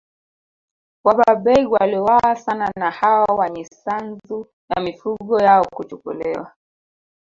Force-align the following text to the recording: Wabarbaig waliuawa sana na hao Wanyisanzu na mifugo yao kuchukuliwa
Wabarbaig 1.05 1.71
waliuawa 1.71 2.35
sana 2.35 2.71
na 2.77 2.91
hao 2.91 3.25
Wanyisanzu 3.37 4.47
na 4.69 4.81
mifugo 4.81 5.39
yao 5.39 5.65
kuchukuliwa 5.73 6.53